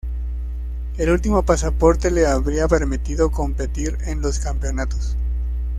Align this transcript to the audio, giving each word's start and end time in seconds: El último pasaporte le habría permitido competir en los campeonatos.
El 0.97 1.11
último 1.11 1.43
pasaporte 1.45 2.09
le 2.09 2.25
habría 2.25 2.67
permitido 2.67 3.29
competir 3.29 3.99
en 4.07 4.19
los 4.23 4.39
campeonatos. 4.39 5.15